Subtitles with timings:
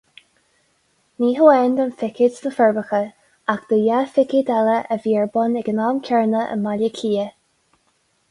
[1.23, 3.01] Ní hamháin don phicéad sna Forbacha,
[3.55, 6.89] ach do dhá phicéad eile a bhí ar bun ag an am céanna i mBaile
[6.89, 7.37] Átha Cliath.